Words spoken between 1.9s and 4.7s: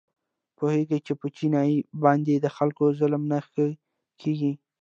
باندې د خلکو ظلم نه ښه کېږي.